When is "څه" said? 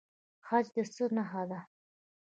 0.93-1.05